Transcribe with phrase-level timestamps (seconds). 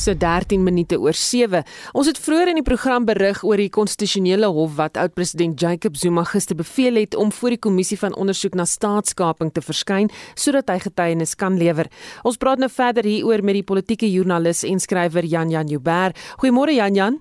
[0.00, 1.60] So 13 minute oor 7.
[1.92, 6.24] Ons het vroeër in die program berig oor die konstitusionele hof wat oud-president Jacob Zuma
[6.24, 10.08] gister beveel het om voor die kommissie van ondersoek na staatskaping te verskyn
[10.40, 11.92] sodat hy getuienis kan lewer.
[12.24, 16.16] Ons praat nou verder hieroor met die politieke joernalis en skrywer Jan Jan Jubber.
[16.40, 17.20] Goeiemôre Jan Jan.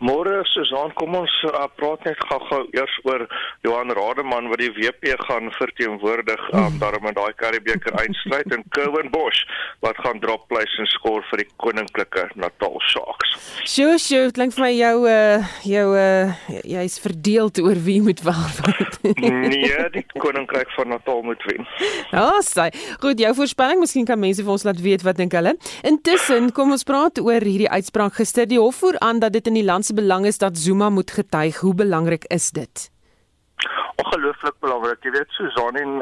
[0.00, 3.26] Môre Susan, kom ons uh, praat net gou-gou eers oor
[3.66, 9.10] Johan Rademan wat die WP gaan verteenwoordig um, daarom in daai Karibeker eindstryd en Kevin
[9.12, 9.42] Bosch
[9.84, 13.36] wat gaan drop place en skoor vir die koninklike Natal Sharks.
[13.68, 18.96] Sjoe, sjoe, klink vir my jou uh, jou uh, jy's verdeel oor wie moet word.
[19.20, 21.68] nee, die koninkryk van Natal moet wen.
[22.10, 22.70] Ja, oh, sê.
[23.04, 25.54] Goed, jou voorspelling, miskien kan mense vir ons laat weet wat dink hulle.
[25.86, 28.48] Intussen, kom ons praat oor hierdie uitspraak gister.
[28.48, 31.10] Die hof voer aan dat dit in die land se belang is dat Zuma moet
[31.10, 31.56] getuig.
[31.56, 32.90] Hoe belangrik is dit?
[33.96, 35.02] Ongelooflik belangrik.
[35.02, 35.92] Jy weet Susan en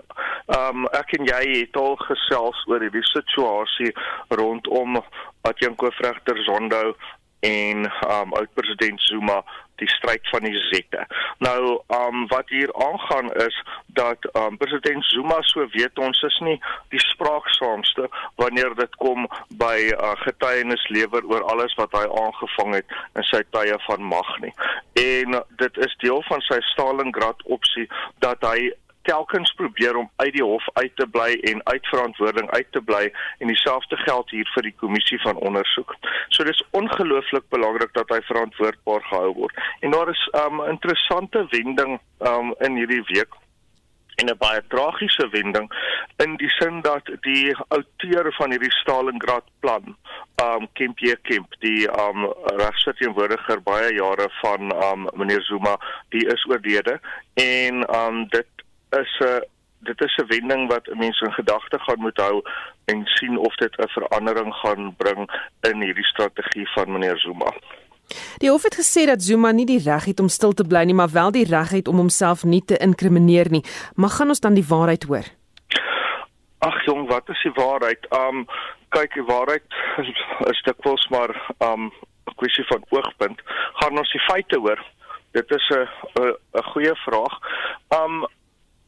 [0.47, 3.93] ehm um, ek en jy het al gesels oor hierdie situasie
[4.29, 5.01] rondom
[5.49, 6.95] Atjanko Vregter Zondo
[7.41, 9.43] en um oud-president Zuma
[9.79, 11.05] die stryd van die Zette.
[11.39, 16.57] Nou um wat hier aangaan is dat um president Zuma so weet ons is nie
[16.89, 18.09] die spraaksaamste
[18.43, 19.29] wanneer dit kom
[19.61, 24.35] by uh, getuienis lewer oor alles wat hy aangevang het in sy tye van mag
[24.43, 24.53] nie.
[24.99, 27.87] En dit is deel van sy Stalingrad opsie
[28.25, 28.71] dat hy
[29.09, 33.05] telkens probeer om uit die hof uit te bly en uit verantwoording uit te bly
[33.39, 35.97] en dieselfde geld hier vir die kommissie van ondersoek.
[36.29, 39.61] So dis ongelooflik belangrik dat hy verantwoordbaar gehou word.
[39.81, 43.33] En daar is 'n um, interessante wending um, in hierdie week
[44.21, 45.69] en 'n baie tragiese wending
[46.17, 49.97] in die sin dat die outeur van hierdie Stalingrad plan,
[50.43, 52.27] um Kemp J Kemp, die um
[52.63, 55.77] regsverteenwoordiger baie jare van um meneer Zuma,
[56.09, 57.01] die is oorlede
[57.35, 58.58] en um dit
[58.91, 59.41] is 'n uh,
[59.79, 62.43] dit is 'n wending wat mense in gedagte gaan moet hou
[62.85, 65.31] en sien of dit 'n verandering gaan bring
[65.61, 67.53] in hierdie strategie van meneer Zuma.
[68.39, 70.95] Die hof het gesê dat Zuma nie die reg het om stil te bly nie,
[70.95, 73.65] maar wel die reg het om homself nie te inkrimineer nie.
[73.95, 75.27] Mag gaan ons dan die waarheid hoor?
[76.59, 78.07] Ag jong, wat is die waarheid?
[78.11, 78.47] Um
[78.89, 79.63] kyk, die waarheid
[79.99, 80.09] is,
[80.51, 81.93] is dikwels maar um
[82.29, 83.41] 'n kwessie van oogpunt.
[83.73, 84.81] Gaan ons die feite hoor?
[85.33, 85.89] Dit is 'n
[86.21, 87.39] 'n 'n goeie vraag.
[88.03, 88.27] Um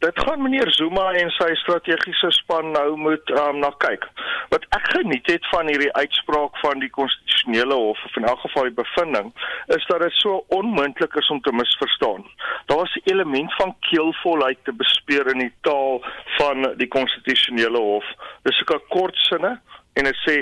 [0.01, 4.07] dit gaan meneer Zuma en sy strategiese span nou moet um, na kyk.
[4.53, 8.71] Wat ek geniet het van hierdie uitspraak van die konstitusionele hof of in elk geval
[8.71, 9.29] die bevinding
[9.77, 12.25] is dat dit so onmoontlik is om te misverstaan.
[12.67, 16.01] Daar was 'n element van keelvolheid te bespeur in die taal
[16.39, 18.07] van die konstitusionele hof.
[18.43, 19.61] Dis 'n kort sinne
[19.95, 20.37] en dit sê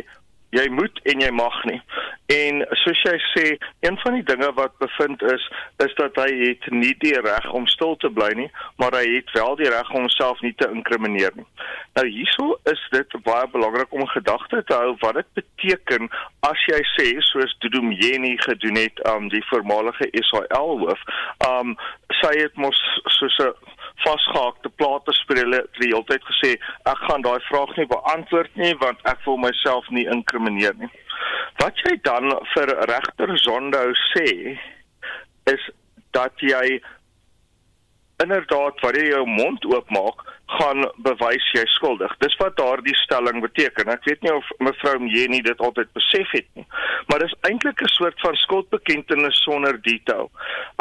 [0.50, 1.80] jy moet en jy mag nie.
[2.32, 3.44] En soos jy sê,
[3.84, 5.44] een van die dinge wat bevind is,
[5.84, 8.48] is dat hy het nie die reg om stil te bly nie,
[8.80, 11.46] maar hy het wel die reg om homself nie te inkrimineer nie.
[11.98, 16.08] Nou hierso is dit baie belangrik om gedagte te hou wat dit beteken
[16.48, 21.02] as jy sê soos Dudumjeni gedoen het, um die voormalige SAL hoof,
[21.48, 21.76] um
[22.20, 22.78] sy het mos
[23.18, 23.52] soos 'n
[24.04, 26.54] vasgehaakte plate spelers die hele tyd gesê
[26.92, 30.90] ek gaan daai vraag nie beantwoord nie want ek wil myself nie inkrimineer nie.
[31.62, 33.82] Wat jy dan vir regter Zondo
[34.12, 34.28] sê
[35.52, 35.70] is
[36.16, 36.78] dat jy
[38.22, 40.24] inderdaad wat jy jou mond oopmaak
[40.58, 42.14] gaan bewys jy skuldig.
[42.22, 43.90] Dis wat daardie stelling beteken.
[43.92, 46.64] Ek weet nie of mevrou Jenny dit altyd besef het nie,
[47.10, 50.30] maar dis eintlik 'n soort van skuldbekentenis sonder detail.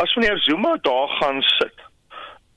[0.02, 1.87] As meneer Zuma daar gaan sit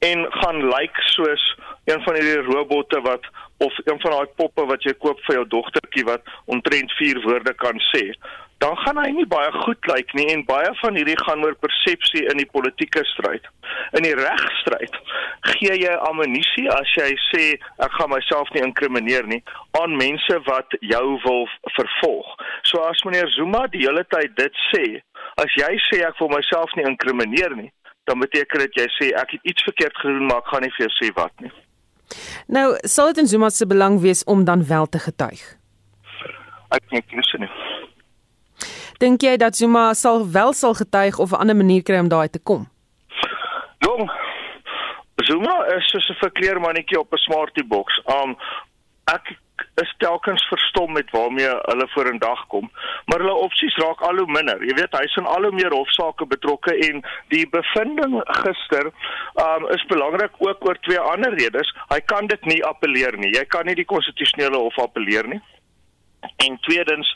[0.07, 1.45] en gaan lyk like soos
[1.85, 3.27] een van hierdie robotte wat
[3.61, 7.55] of een van daai poppe wat jy koop vir jou dogtertjie wat omtrent vier woorde
[7.65, 8.07] kan sê
[8.61, 11.57] dan gaan hy nie baie goed lyk like nie en baie van hierdie gaan oor
[11.65, 13.47] persepsie in die politieke stryd.
[13.97, 14.99] In die regstryd
[15.55, 17.45] gee jy ammunisie as jy sê
[17.87, 19.41] ek gaan myself nie inkrimineer nie
[19.81, 22.35] aan mense wat jou wil vervolg.
[22.69, 24.85] So as meneer Zuma die hele tyd dit sê,
[25.41, 27.71] as jy sê ek wil myself nie inkrimineer nie,
[28.11, 30.87] dan beteken dit jy sê ek het iets verkeerd gedoen maar ek gaan nie vir
[30.87, 31.53] jou sê wat nie.
[32.51, 35.43] Nou, sal dit in Zuma se belang wees om dan wel te getuig?
[36.75, 37.51] Ek dink nie so nie.
[39.03, 42.29] Dink jy dat Zuma sal wel sal getuig of 'n ander manier kry om daai
[42.29, 42.67] te kom?
[43.87, 44.11] Jong,
[45.29, 48.03] Zuma is soos 'n verkleermannetjie op 'n smartie boks.
[48.07, 48.37] Um
[49.07, 49.39] ek
[49.83, 52.71] is telkens verstom met waarmee hulle vorendag kom,
[53.07, 54.63] maar hulle opsies raak al hoe minder.
[54.65, 57.03] Jy weet, hy's in al hoe meer hofsaake betrokke en
[57.35, 58.91] die bevinding gister
[59.45, 61.75] um is belangrik ook oor twee ander redes.
[61.93, 63.33] Hy kan dit nie appeleer nie.
[63.37, 65.41] Jy kan nie die konstitusionele hof appeleer nie.
[66.45, 67.09] En tweedens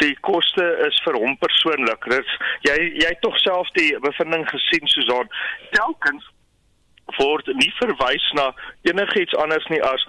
[0.00, 2.04] die koste is vir hom persoonlik.
[2.12, 2.36] Dit
[2.68, 5.28] jy jy tog self die bevinding gesien Susan.
[5.76, 6.28] Telkens
[7.18, 8.50] word nie verwys na
[8.86, 10.04] enigiets anders nie as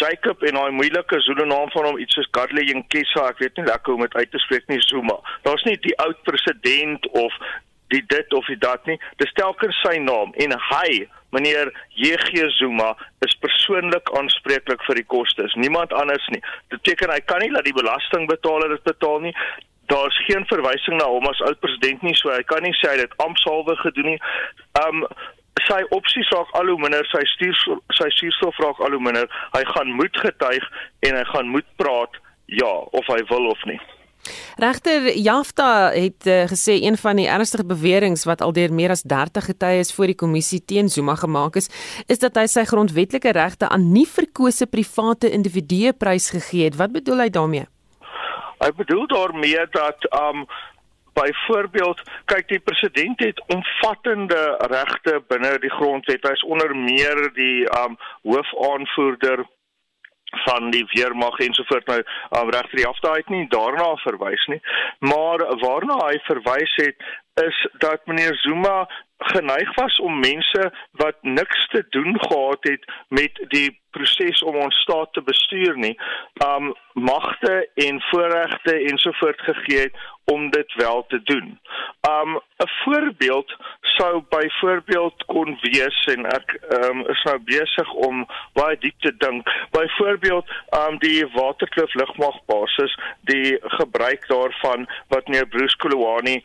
[0.00, 3.66] Jacob en daai moeilike Zulu naam van hom iets soos Godley Nkesa, ek weet nie
[3.68, 5.18] lekker hoe om dit uit te spreek nie, Zuma.
[5.44, 7.36] Daar's nie die oud president of
[7.92, 8.96] die dit of die dat nie.
[9.22, 11.00] Dis telkens sy naam en hy,
[11.34, 12.92] meneer JG Zuma,
[13.26, 15.56] is persoonlik aanspreeklik vir die kostes.
[15.58, 16.42] Niemand anders nie.
[16.70, 19.34] Dit beteken hy kan nie laat die belastingbetaler dit betaal nie.
[19.90, 23.02] Daar's geen verwysing na hom as oud president nie, so hy kan nie sê hy
[23.02, 24.20] het ampsalwe gedoen nie.
[24.86, 25.04] Um
[25.66, 29.30] sy opsies raak al hoe minder, sy stuur sy suurstof raak al hoe minder.
[29.54, 30.66] Hy gaan moed getuig
[31.06, 32.20] en hy gaan moed praat
[32.50, 33.80] ja of hy wil of nie.
[34.60, 39.02] Regter Jafta het uh, gesê een van die ernstige beweringe wat al deur meer as
[39.02, 41.70] 30 getuies voor die kommissie teen Zuma gemaak is,
[42.06, 46.76] is dat hy sy grondwetlike regte aan nie verkose private individue prysgegee het.
[46.76, 47.66] Wat bedoel hy daarmee?
[48.60, 50.44] Hy bedoel daarmee dat um
[51.18, 52.02] byvoorbeeld
[52.32, 56.26] kyk die president het omvattende regte binne die grondwet.
[56.26, 59.46] Hy is onder meer die um hoofaanvoerder
[60.30, 61.98] van die weermag ensovoort nou
[62.38, 64.60] um, reg vir die afdaai het nie daarna verwys nie
[65.12, 68.88] maar waarna hy verwys het is dat meneer Zuma
[69.18, 74.74] geneig was om mense wat niks te doen gehad het met die proses om ons
[74.74, 75.96] staat te bestuur nie
[76.46, 81.58] um magte en voorregte ensovoort gegee het om dit wel te doen.
[82.08, 88.76] Um 'n voorbeeld sou byvoorbeeld kon wees en ek um is nou besig om baie
[88.78, 89.50] diep te dink.
[89.70, 90.50] Byvoorbeeld
[90.86, 96.44] um die Waterkloof lugmagbasis, die gebruik daarvan wat meneer Bruce Kolowani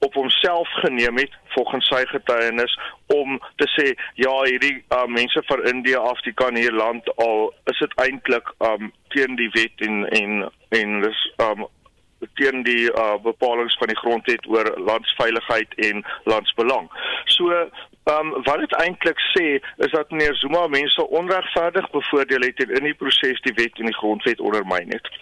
[0.00, 5.64] op homself geneem het volgens sy getuienis om te sê ja hierdie uh, mense van
[5.72, 10.06] Indië af die kan hier land al is dit eintlik um teen die wet en
[10.20, 10.48] en
[10.80, 11.66] en dis um
[12.40, 16.88] teen die uh, bepalinge van die grondwet oor landsveiligheid en landsbelang.
[17.24, 17.52] So
[18.14, 19.46] um wat dit eintlik sê
[19.84, 23.92] is dat meneer Zuma mense onregverdig bevoordeel het en in die proses die wet en
[23.92, 25.12] die grondwet ondermyn het.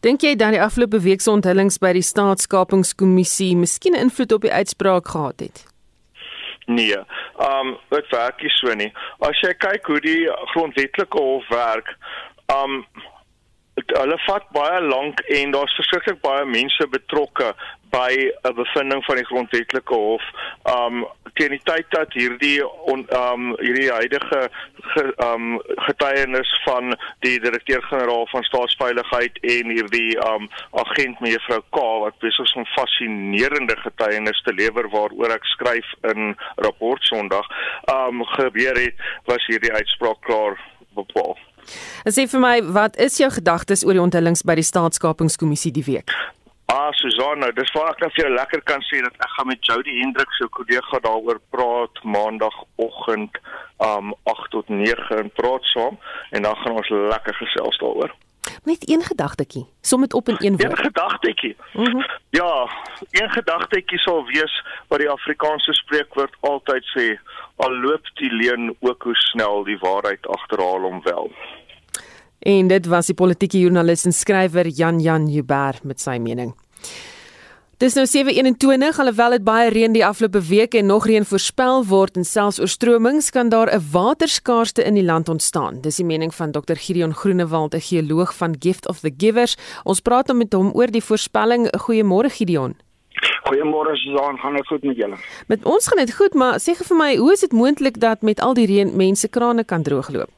[0.00, 4.42] Dink jy dat die afgelope week se onthullings by die staatskapingskommissie miskien 'n invloed op
[4.42, 5.66] die uitspraak gehad het?
[6.66, 6.98] Nee.
[7.38, 8.92] Um dit werk nie so nie.
[9.18, 11.96] As jy kyk hoe die grondwetlike hof werk,
[12.52, 12.84] um
[13.84, 17.52] hulle vat baie lank en daar's verskriklik baie mense betrokke
[17.92, 20.22] by 'n bevinding van die grondwetlike hof.
[20.64, 24.48] Um teen die tyd dat hierdie on, um hierdie huidige
[24.92, 32.18] ge, um getuienis van die direkteur-generaal van staatsveiligheid en hierdie um agent mevrou K wat
[32.18, 37.46] besig is om fascinerende getuienis te lewer waaroor ek skryf in rapport Sondag
[37.92, 40.56] um gebeur het, was hierdie uitspraak klaar
[40.94, 41.36] bepaal.
[42.08, 46.14] Sê vir my, wat is jou gedagtes oor die onthullings by die staatskapingskommissie die week?
[46.66, 49.46] Ah, Susan, nou, dis waar ek net vir jou lekker kan sê dat ek gaan
[49.52, 53.38] met Jody Hendrik se kollega daaroor praat maandagooggend
[53.86, 55.98] um 8 tot 9 en praat saam
[56.34, 58.14] en dan gaan ons lekker gesels daaroor.
[58.64, 60.78] Net een gedagtetjie, som dit op in een woord.
[60.78, 61.56] Een gedagtetjie.
[61.72, 62.06] Mm -hmm.
[62.30, 62.68] Ja,
[63.10, 67.18] een gedagtetjie sal wees wat die Afrikaanse spreekwoord altyd sê,
[67.56, 71.30] al loop die leuen ook hoe snel die waarheid agterhaal hom wel.
[72.38, 76.54] En dit was die politieke joernalis en skrywer Jan Jan Huber met sy mening.
[77.76, 82.16] Dis nou 7:21 alhoewel dit baie reën die afgelope week en nog reën voorspel word
[82.16, 85.80] en selfs oorstromings kan daar 'n waterskaarste in die land ontstaan.
[85.80, 89.56] Dis die mening van Dr Gideon Groenewald, 'n geoloog van Gift of the Givers.
[89.84, 91.68] Ons praat met hom oor die voorspelling.
[91.76, 92.76] Goeiemôre Gideon.
[93.44, 95.16] Goeiemôre Susan, gaan dit goed met julle?
[95.46, 98.40] Met ons gaan dit goed, maar sê vir my, hoe is dit moontlik dat met
[98.40, 100.35] al die reën mense krane kan droogloop?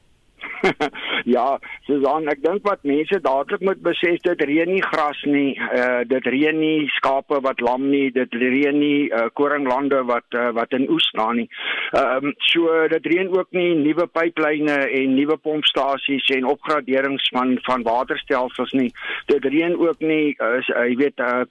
[1.35, 6.03] ja, Susan, ek dink wat mense dadelik moet besef dit reën nie gras nie, uh
[6.09, 10.75] dit reën nie skape wat lam nie, dit reën nie uh koringlande wat uh, wat
[10.77, 11.49] in oes staan nie.
[11.93, 17.57] Ehm um, so dit reën ook nie nuwe pyplyne en nuwe pompstasies en opgraderings van
[17.69, 18.91] van waterstelsels nie.
[19.31, 21.45] Dit reën ook nie uh jy weet uh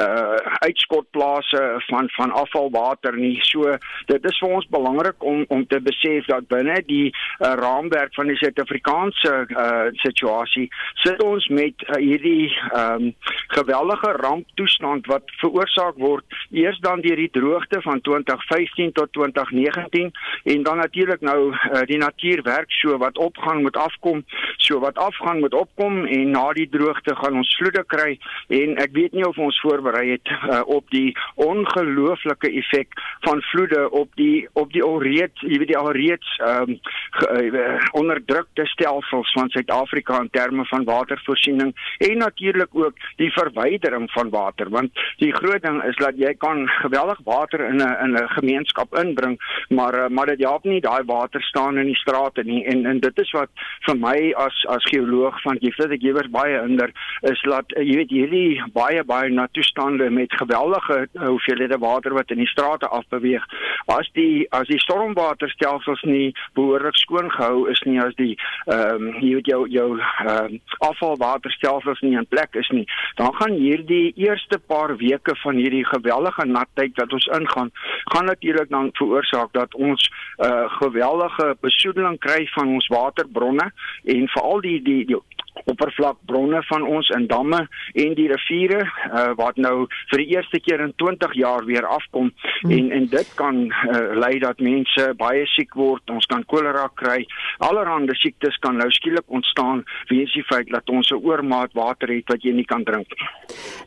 [0.00, 3.36] uh uitskotplase van van afvalwater nie.
[3.50, 3.76] So
[4.10, 8.30] dit is vir ons belangrik om om te besef dat binne die uh, raamwerk van
[8.30, 10.68] die Suid-Afrikaanse uh, situasie
[11.02, 13.12] sit ons met uh, hierdie um,
[13.54, 20.12] geweldige ramptoestand wat veroorsaak word eers dan deur die droogte van 2015 tot 2019
[20.54, 24.24] en dan natuurlik nou uh, die natuurwerk so wat opgang moet afkom
[24.56, 28.18] so wat afgang moet opkom en na die droogte gaan ons vloede kry
[28.48, 32.94] en ek weet nie of ons voorberei het uh, op die ongelooflike effek
[33.26, 36.78] van vloede op die op die alreeds jy weet die alreeds um,
[37.18, 43.32] ge, uh, onderdruk mislukte stelsels van Suid-Afrika in terme van watervoorsiening en natuurlik ook die
[43.32, 47.96] verwydering van water want die groot ding is dat jy kan geweldig water in 'n
[48.04, 51.96] in 'n gemeenskap inbring maar eh, maar dit help nie daai water staan in die
[51.96, 52.64] strate nie.
[52.64, 53.50] En en dit is wat
[53.86, 56.90] vir my as as geoloog van Gifted ek gewers baie hinder
[57.22, 62.38] is dat eh, jy weet hierdie baie baie natoestande met geweldige hoeveelhede water wat in
[62.38, 63.44] die strate afbeweeg
[63.86, 68.33] as die as die stormwaterstelsels nie behoorlik skoon gehou is nie as die
[68.66, 72.86] ehm um, jy weet jou jou ehm um, afvalwaterstelsels nie in plek is nie
[73.20, 77.70] dan gaan hierdie eerste paar weke van hierdie geweldige nattyd wat ons ingaan
[78.12, 83.72] gaan natuurlik dan veroorsaak dat ons 'n uh, geweldige besoedeling kry van ons waterbronne
[84.04, 85.20] en veral die die die
[85.64, 87.60] oppervlakbronne van ons in damme
[87.94, 92.32] en die riviere uh, wat nou vir die eerste keer in 20 jaar weer afkom.
[92.60, 92.70] Hmm.
[92.70, 97.20] en en dit kan uh, lei dat mense baie siek word ons kan kolera kry
[97.68, 102.28] allerhande siektes kan nou skielik ontstaan weens die feit dat ons 'n oormaat water het
[102.28, 103.08] wat jy nie kan drink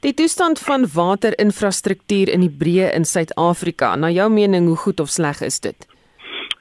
[0.02, 5.10] Die toestand van waterinfrastruktuur in die breë in Suid-Afrika na jou mening hoe goed of
[5.10, 5.97] sleg is dit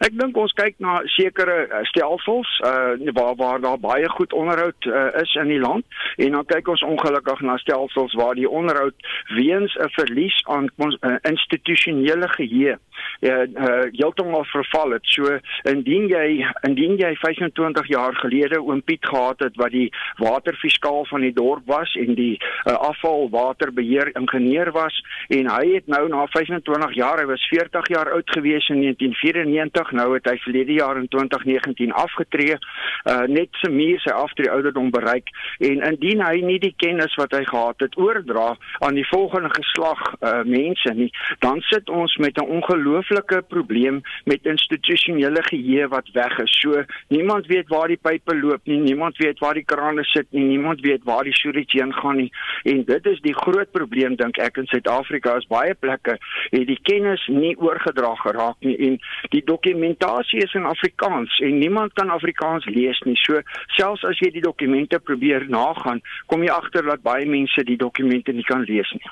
[0.04, 4.88] Ek dink ons kyk na sekere uh, stelsels uh waar waar daar baie goed onderhoud
[4.90, 5.84] uh, is in die land
[6.16, 8.94] en dan kyk ons ongelukkig na stelsels waar die onderhoud
[9.36, 12.76] weens 'n verlies aan ons uh, institusionele geheue
[13.20, 15.04] uh, uh heeltemal verval het.
[15.04, 19.88] So indien jy indien jy 25 jaar gelede oom Piet gehad het wat die
[20.20, 26.08] waterfiskaal van die dorp was en die uh, afvalwaterbeheer ingenieur was en hy het nou
[26.08, 29.92] na 25 jaar, hy was 40 jaar oud gewees in 1994 terug.
[29.92, 32.58] Nou het hy verlede jaar in 2019 afgetree.
[33.04, 35.28] Uh net se muur sy aftree ouderdom bereik
[35.58, 40.00] en indien hy nie die kennis wat hy gehad het oordra aan die volgende geslag
[40.20, 46.38] uh mense nie, dan sit ons met 'n ongelooflike probleem met institusionele geheue wat weg
[46.38, 46.58] is.
[46.60, 50.44] So niemand weet waar die pype loop nie, niemand weet waar die krane sit nie,
[50.44, 52.32] niemand weet waar die sewage heen gaan nie.
[52.64, 56.18] En dit is die groot probleem dink ek in Suid-Afrika is baie plekke
[56.50, 58.98] het die kennis nie oorgedra geraak nie en
[59.30, 63.16] die dokumente dokumentasie is in Afrikaans en niemand kan Afrikaans lees nie.
[63.16, 63.40] So
[63.76, 68.32] selfs as jy die dokumente probeer nagaan, kom jy agter dat baie mense die dokumente
[68.32, 69.10] nie kan lees nie.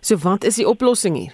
[0.00, 1.32] So wat is die oplossing hier?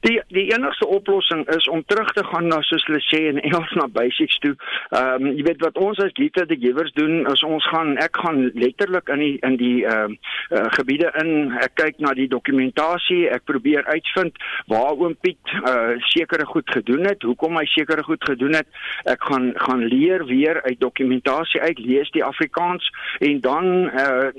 [0.00, 3.72] Die die enigste oplossing is om terug te gaan na soos hulle sê in Engels
[3.76, 4.54] na basics toe.
[4.96, 8.16] Ehm um, jy weet wat ons as Gita the Givers doen, is ons gaan ek
[8.22, 11.52] gaan letterlik in die in die ehm uh, uh, gebiede in.
[11.60, 14.40] Ek kyk na die dokumentasie, ek probeer uitvind
[14.72, 18.68] waar oom Piet uh, sekere goed gedoen het, hoekom hy sekere goed gedoen het.
[19.04, 22.88] Ek gaan gaan leer weer uit dokumentasie uit, lees die Afrikaans
[23.20, 24.32] en dan uh,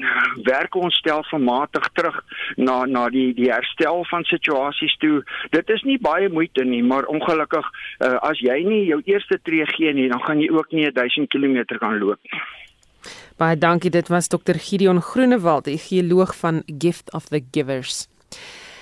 [0.49, 2.17] werk ons stelselmatig terug
[2.57, 5.21] na na die die herstel van situasies toe
[5.51, 9.65] dit is nie baie moeite nie, maar ongelukkig uh, as jy nie jou eerste tree
[9.75, 12.41] gee nie, dan gaan jy ook nie 1000 km kan loop nie.
[13.41, 14.59] Baie dankie, dit was Dr.
[14.61, 18.07] Gideon Groenewald, die geoloog van Gift of the Givers.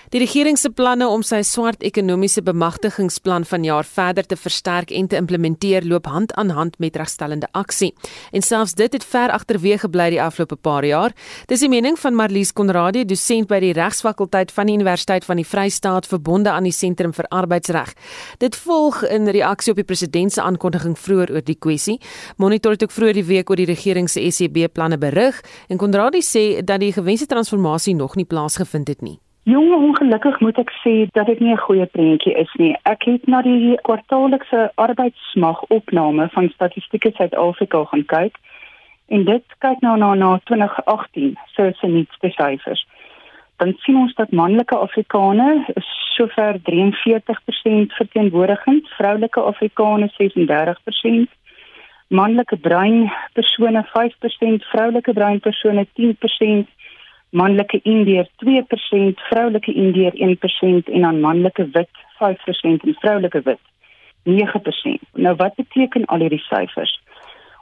[0.10, 5.20] Die regering se planne om sy swart ekonomiese bemagtigingsplan vanjaar verder te versterk en te
[5.22, 7.92] implementeer loop hand aan hand met regstellende aksie.
[8.34, 11.14] En selfs dit het ver agterweë gebly die afgelope paar jaar.
[11.46, 15.46] Dis die mening van Marlies Konradie, dosent by die Regsfakulteit van die Universiteit van die
[15.46, 17.94] Vrystaat verbonde aan die Sentrum vir Arbeidsreg.
[18.42, 22.00] Dit volg in reaksie op die president se aankondiging vroeër oor die kwessie.
[22.42, 25.38] Monitor het ook vroeër die week oor die regering se SCB planne berig
[25.70, 29.20] en Konradie sê dat die gewenste transformasie nog nie plaasgevind het nie.
[29.44, 32.76] Jong, ongelukkig moet ek sê dat dit nie 'n goeie prentjie is nie.
[32.84, 38.36] Ek het na die kwartaallikse arbeidsmag opname van Statistiek Suid-Afrika gaan kyk
[39.08, 42.86] en dit kyk nou na na 2018, so is dit nie spesifies.
[43.58, 45.68] Dan sien ons dat manlike Afrikaners
[46.16, 51.28] sover 43% verteenwoordigend, vroulike Afrikaners 36%,
[52.08, 56.68] manlike bruin persone 5%, vroulike bruin persone 10%
[57.30, 61.90] manlike indier 2%, vroulike indier 1% en dan manlike wit
[62.22, 63.60] 5% en vroulike wit
[64.24, 65.00] 9%.
[65.14, 67.00] Nou wat beteken al hierdie syfers?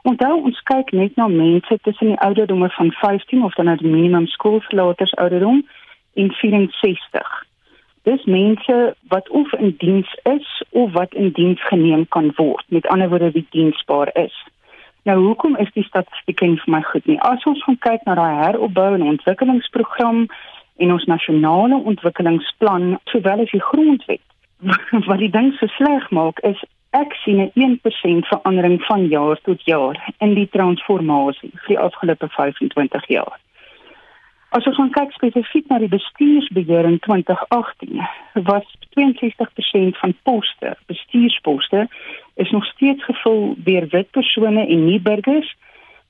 [0.02, 3.90] Onthou ons kyk net na mense tussen die ouderdomme van 15 of dan nou die
[3.90, 5.66] minimum skoolverlaters ouderdom
[6.14, 7.46] en 64.
[8.08, 8.76] Dis mense
[9.08, 13.30] wat of in diens is of wat in diens geneem kan word, met ander woorde
[13.30, 14.34] wie diensbaar is.
[15.08, 17.16] Nou hoekom is die statistiek nie vir my goed nie?
[17.24, 20.26] As ons gaan kyk na daai heropbou en ontwikkelingsprogram
[20.84, 24.24] en ons nasionale ontwikkelingsplan sowel as die grondwet
[25.08, 26.60] wat die ding so sleg maak is
[26.98, 29.96] ek sien 'n 1% verandering van jaar tot jaar
[30.26, 33.40] in die transformasie vir die afgelope 25 jaar.
[34.56, 38.00] As ons gaan kyk spesifiek na die bestuursbeheer in 2018,
[38.48, 38.64] was
[38.96, 41.84] 62% van poste, bestuursposte,
[42.40, 45.50] is nog steeds gevul deur wit persone en nie burgers,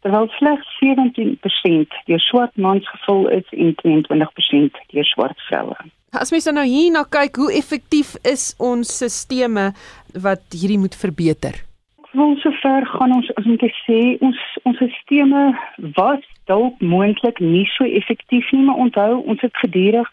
[0.06, 5.78] terwyl slegs 17% deur swart mans gevul is en 22% deur swart vroue.
[6.14, 9.74] As mens nou hier na kyk, hoe effektief is ons stelsels
[10.14, 11.58] wat hierdie moet verbeter?
[12.12, 15.58] wil sover gaan ons as om te sê ons ons stelsels
[15.98, 20.08] was dalk moontlik nie so effektief nie maar onthou ons het gedurig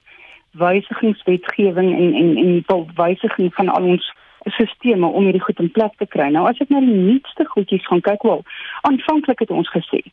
[0.59, 4.13] wysigingswetgewing en en en die wysiging van al ons
[4.45, 6.29] stelsels om hierdie goed in plek te kry.
[6.29, 8.43] Nou as ek na die nuutste goedjies gaan kyk, wel,
[8.87, 10.03] aanvanklik het ons gesê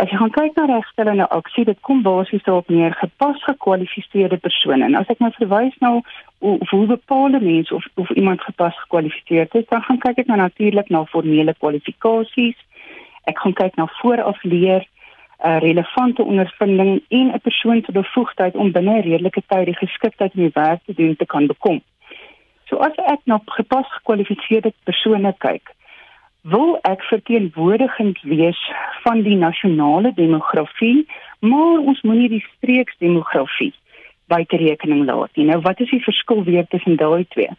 [0.00, 4.86] As jy gaan kyk na regstellende aksie, dit kom basies daarop neer gepas gekwalifiseerde persone.
[4.86, 5.98] En as ek nou verwys nou
[6.38, 10.38] hoe, hoe bepaalde mense of of iemand gepas gekwalifiseerd is, dan gaan kyk ek nou
[10.40, 12.56] natuurlik na formele kwalifikasies.
[13.28, 14.86] Ek gaan kyk na vooraf leer,
[15.44, 20.32] uh, relevante ondervinding en 'n persoon se bevoegdheid om binne 'n redelike tyd die geskiktheid
[20.34, 21.80] om die werk te doen te kan bekom.
[22.64, 25.74] So as ek na gepas gekwalifiseerde persone kyk,
[26.42, 28.60] wil ek verteenwoordigend wees
[29.02, 31.06] van die nasionale demografie,
[31.38, 33.74] maar ons moenie die streeksdemografie
[34.26, 35.46] buite rekening laat nie.
[35.50, 37.50] Nou wat is die verskil weer tussen daai twee?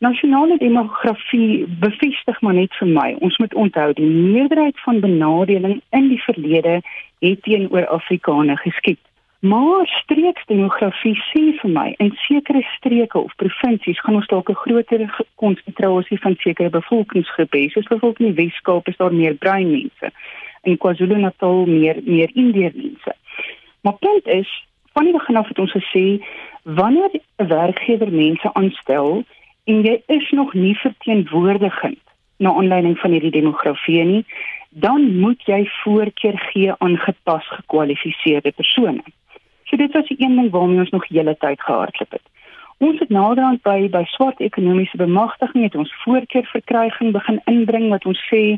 [0.00, 6.06] Nasionale demografie bevestig maar net vir my, ons moet onthou die meerderheid van benadeling in
[6.08, 6.78] die verlede
[7.20, 9.00] het teenoor Afrikaners geskied.
[9.44, 15.04] Maar streeksdemografie sê vir my in sekere streke of provinsies gaan ons dalk 'n groter
[15.42, 17.68] konsentrasie van sekere bevolkingsgroepe hê.
[17.68, 20.12] Soos byvoorbeeld in die Weskaap is daar meer bruin mense.
[20.62, 23.12] In KwaZulu-Natal meer meer Indiër mense.
[23.82, 26.24] Maar punt is, van die begin af het ons gesê
[26.62, 29.24] wanneer 'n werkgewer mense aanstel
[29.70, 32.00] en jy is nog nie verteenwoordigend
[32.42, 34.24] na aanleiding van hierdie demografie nie,
[34.70, 39.04] dan moet jy voorkeur gee aan gepas gekwalifiseerde persone.
[39.68, 42.26] So dit was die een ding waarmee ons nog hele tyd gehardloop het.
[42.80, 48.22] Ons het naderhand by by swart ekonomiese bemagtiging het ons voorkeurverkryging begin inbring wat ons
[48.30, 48.56] sê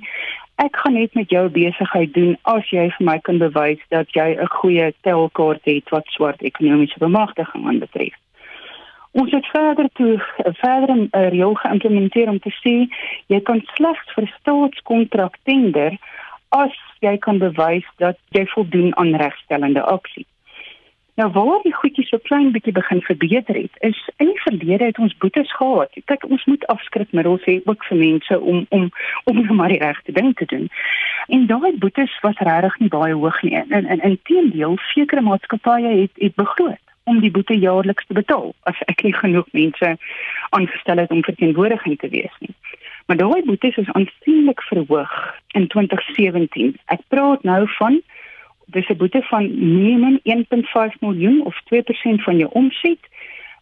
[0.62, 4.28] ek gaan net met jou besigheid doen as jy vir my kan bewys dat jy
[4.36, 8.14] 'n goeie telkaart het wat swart ekonomiese bemagtiging aanbetref.
[9.12, 12.74] Ons het verder toe verder 'n reël geïmplementeer om te sê
[13.26, 15.98] jy kan slegs vir staatskontrak tender
[16.48, 20.26] as jy kan bewys dat jy voldoen aan regstellende aksie.
[21.14, 24.98] Nou waar die goedjies so klein bietjie begin verbeter het, is in die verlede het
[24.98, 25.92] ons boetes gehad.
[26.04, 28.88] Kyk, ons moet afskrikmiddels hê ook vir mense om om
[29.24, 30.70] om nou maar die regte ding te doen.
[31.28, 33.54] En daai boetes was regtig nie baie hoog nie.
[33.56, 38.78] En en inteendeel, sekere maatskappye het het begroot om die boete jaarliks te betaal as
[38.86, 39.96] ek nie genoeg mense
[40.50, 42.54] aangestel het om verteenwoordiging te wees nie.
[43.06, 45.14] Maar daai boetes is aansienlik verhoog
[45.58, 46.76] in 2017.
[46.94, 48.00] Ek praat nou van
[48.66, 53.00] dis 'n boete van minimum 1.5 miljoen of 2% van jou omset,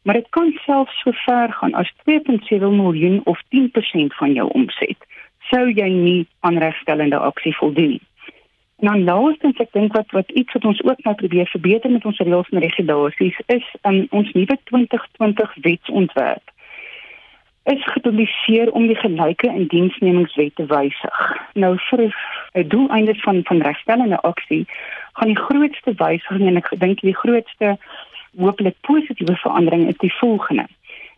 [0.02, 5.08] maar dit kan selfs so ver gaan as 2.7 miljoen of 10% van jou omset
[5.50, 8.02] sou jy nie aan regstellende aksie voldoen nie.
[8.80, 12.18] Nou laastens ek dink wat wat iets wat ons ook nou probeer verbeter met ons
[12.18, 16.56] reëls en regulasies is um, ons nuwe 2020 wetsontwerp
[17.68, 21.18] is gepubliseer om die gelyke indiensnemingswet te wysig.
[21.54, 22.00] Nou vir
[22.54, 24.64] 'n doeleinde van van regstellende aksie
[25.12, 27.76] gaan die grootste wysiging en ek dink die grootste
[28.36, 30.66] hopelik positiewe verandering is die volgende.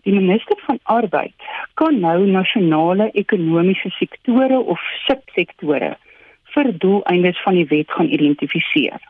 [0.03, 1.35] Die minister van arbeid
[1.75, 5.97] kan nou nasionale ekonomiese sektore of subsektore
[6.55, 9.01] vir doeleindes van die wet gaan identifiseer.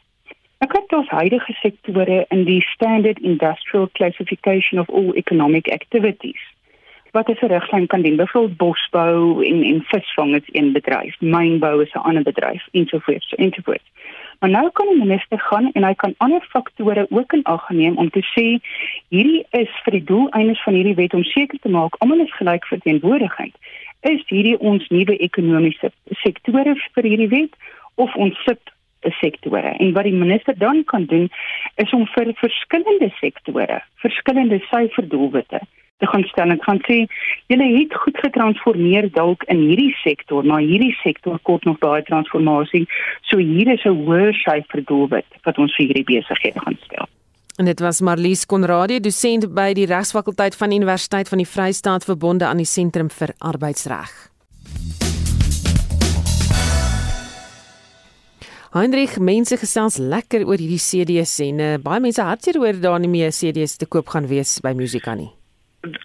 [0.63, 6.43] Ek het dus huidige sektore in die Standard Industrial Classification of All Economic Activities
[7.13, 11.93] wat 'n riglyn kan dien byvoorbeeld bosbou en en visvang is een bedryf, mynbou is
[11.93, 13.91] 'n ander bedryf ensovoorts ensovoorts.
[14.41, 17.97] Maar nou kan die minister gaan en hy kan ander faktore ook in ag neem
[17.97, 18.47] om te sê
[19.09, 22.65] hierdie is vir die doeleindes van hierdie wet om seker te maak almal is gelyk
[22.67, 23.55] verteenwoordigend.
[24.03, 25.93] Is hierdie ons nuwe ekonomiese
[26.25, 27.53] sektore vir hierdie wet
[28.03, 28.73] of ons sit
[29.21, 29.77] sektore?
[29.79, 31.29] En wat die minister dan kan doen
[31.83, 35.63] is om vir verskillende sektore verskillende syferdoelwitte
[36.03, 36.99] te gaan stel en gaan sê
[37.53, 42.89] julle het goed getransformeer dalk in hierdie sektor maar hierdie sektor kort nog baie transformasie.
[43.31, 47.07] So hier is 'n hoër syfer doelwit wat ons vir hierdie besighede gaan stel
[47.57, 52.47] En dit was Marlies Konradie, dosent by die Regsfakulteit van Universiteit van die Vrystaat verbonde
[52.49, 54.13] aan die Sentrum vir Arbeidsreg.
[58.73, 63.13] Heinrich, mense gesels lekker oor hierdie CD's en uh, baie mense hartseer oor daar nie
[63.13, 65.29] meer CD's te koop gaan wees by Musica nie.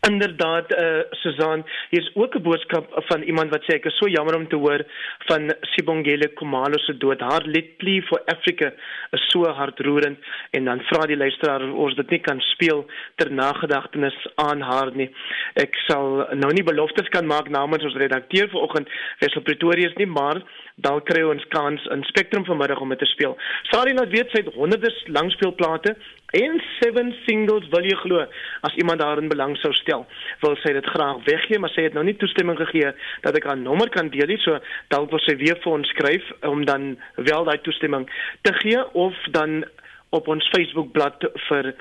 [0.10, 4.08] Inderdaad eh uh, Susan, hier's ook 'n boodskap van iemand wat sê ek is so
[4.08, 4.86] jammer om te hoor
[5.18, 7.20] van Sibongile Khumalo se dood.
[7.20, 8.74] Haar lied Plea for Africa
[9.12, 10.18] is so hartroerend
[10.52, 12.86] en dan vra die luisteraar ons dit nie kan speel
[13.16, 15.10] ter nagedagtenis aan haar nie.
[15.54, 20.06] Ek sal nou nie beloftes kan maak namens ons redakteur vanoggend Wessel Pretoria is nie,
[20.06, 20.42] maar
[20.76, 23.38] dan kry ons kans in Spectrum vanmiddag om dit te speel.
[23.72, 25.96] Sari laat weet sy het honderde langspeelplate
[26.36, 28.26] en seven singles wil jy glo
[28.68, 30.06] as iemand daarin belang sou stel
[30.42, 32.92] wil sy dit graag weggee maar sy het nou nie toestemming gegee
[33.24, 34.60] dat ek haar nommer kan deel nie so
[34.94, 38.10] dalk wil sy weer vir ons skryf om dan wel daai toestemming
[38.42, 39.64] te gee of dan
[40.10, 41.74] op ons Facebook bladsy vir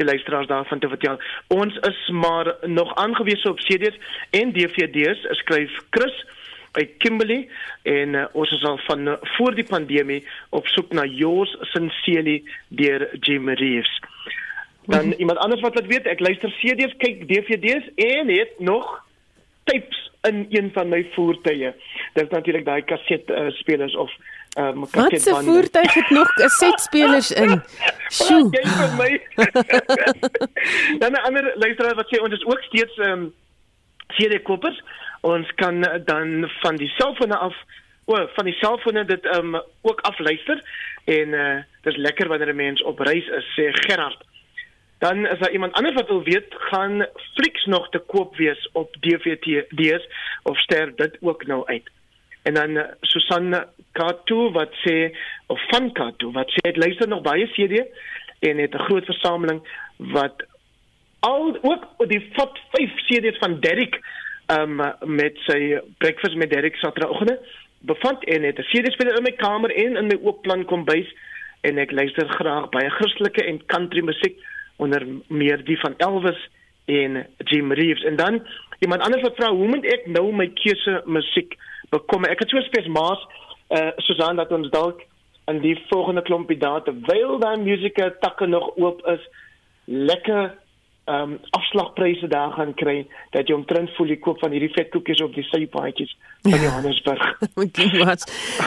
[0.00, 1.18] die luisteraars daarvan te vertel.
[1.46, 3.98] Ons is maar nog aangewese op CD's
[4.30, 6.24] en DVD's, skryf Chris
[6.72, 7.48] by Kimberley
[7.82, 12.42] en uh, ons is al van uh, voor die pandemie op soek na Yours Sincerely
[12.68, 14.00] deur Jim Reeves.
[14.86, 15.20] Dan mm -hmm.
[15.20, 19.04] iemand anders wat dit weet, ek luister CD's, kyk DVD's en het nog
[19.64, 21.74] tapes in een van my voertuie.
[22.14, 24.10] Dit is natuurlik daai kaset uh, spelers of
[24.58, 27.62] um, Wat se voertuig het nog kasetspelers in?
[28.18, 28.48] Sjoe.
[28.50, 29.10] Jy vir my.
[31.00, 33.32] Dan 'n ander luisteraar wat sê ons is ook steeds ehm um,
[34.06, 34.82] CD kopers
[35.22, 37.56] ons kan dan van die selfone af
[38.04, 39.54] o van die selfone dit um
[39.86, 40.62] ook afluister
[41.04, 44.20] en uh dis lekker wanneer 'n mens op reis is sê Gerard.
[44.98, 48.96] Dan is daar iemand anders wat wil weet gaan Flix nog te koop wees op
[49.00, 50.06] DVD's
[50.42, 51.90] of ster dit ook nou uit?
[52.42, 57.22] En dan uh, Susan Kato wat sê of van Kato wat sê dit luister nog
[57.22, 57.86] baie CD
[58.38, 59.60] en het 'n groot versameling
[59.96, 60.46] wat
[61.20, 62.30] al ook die
[62.70, 64.00] 5 CD's van Derrick
[64.52, 67.38] um, met sy breakfast met Derek Saterdagoggend
[67.82, 71.08] bevand en het 'n CD-speler in my kamer en in my oop plan kombuis
[71.60, 74.36] en ek luister graag baie Christelike en country musiek
[74.76, 76.48] onder meer die van Elvis
[76.84, 78.04] en Jim Reeves.
[78.04, 78.46] En dan
[78.78, 81.56] iemand anders wat vra hoe moet ek nou my keuse musiek
[81.90, 83.18] bekom ek het so spesiaal
[83.70, 85.02] uh, Susan dat ons dalk
[85.50, 89.22] in die volgende klompie daar terwyl daai musieke takke nog oop is
[89.84, 90.52] lekker
[91.04, 95.22] ehm um, afslagpryse daar gaan kry dat jy omtrent voel jy koop van hierdie vetkoekies
[95.24, 96.12] op die sypaadjies
[96.42, 97.24] van Johannesburg.
[97.58, 98.22] Dankie wat.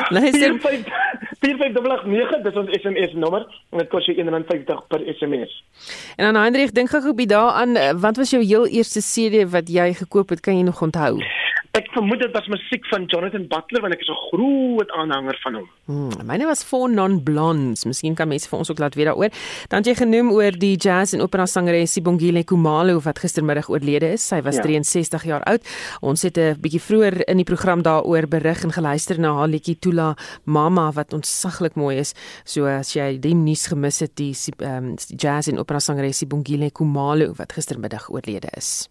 [0.10, 5.64] Luister 4589 dis ons SMS nommer en dit kos jou 1.50 per SMS.
[6.20, 9.72] En dan Hendrik dink gou by daaraan eh, wat was jou heel eerste CD wat
[9.72, 11.24] jy gekoop het kan jy nog onthou?
[11.74, 15.54] Ek vermoed dit was musiek van Jonathan Butler want ek is 'n groot aanhanger van
[15.56, 15.68] hom.
[15.86, 17.86] Hmm, myne was Four Non Blondes.
[17.86, 19.32] Miskien kan mense vir ons ook laat weet daaroor.
[19.70, 24.28] Dan jy genoem oor die jazz en opera sangeres Sibongile Khumalo wat gistermiddag oorlede is.
[24.28, 24.62] Sy was ja.
[24.62, 25.62] 63 jaar oud.
[26.02, 29.80] Ons het 'n bietjie vroeër in die program daaroor berig en geluister na haar liedjie
[29.80, 32.14] Tula Mama wat ontsaglik mooi is.
[32.44, 37.34] So as jy die nuus gemis het, die um, jazz en opera sangeres Sibongile Khumalo
[37.34, 38.90] wat gistermiddag oorlede is.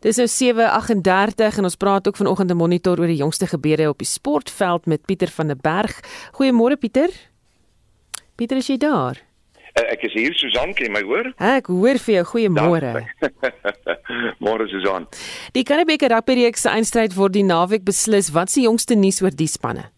[0.00, 3.98] Dis nou 7:38 en ons praat ook vanoggend 'n monitor oor die jongste gebeure op
[3.98, 6.00] die sportveld met Pieter van der Berg.
[6.38, 7.10] Goeiemôre Pieter.
[8.36, 9.18] Pieter, is jy daar?
[9.74, 11.32] Uh, ek is hier Susan, kan jy my hoor?
[11.38, 12.24] Ek hoor vir jou.
[12.24, 13.06] Goeiemôre.
[14.46, 15.06] Môre Susan.
[15.52, 18.30] Die Karibeker Rugby reeks se eindstryd word die naweek beslis.
[18.30, 19.90] Wat is die jongste nuus oor die spanne?